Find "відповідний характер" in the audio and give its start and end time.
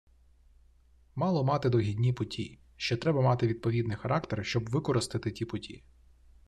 3.47-4.45